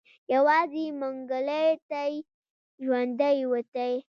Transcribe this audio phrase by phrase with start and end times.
[0.33, 2.09] يوازې منګلی تې
[2.83, 3.93] ژوندی وتی.